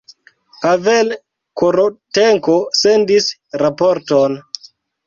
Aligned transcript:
Pavel 0.63 1.13
Korotenko 1.63 2.59
sendis 2.81 3.31
raporton. 3.65 4.43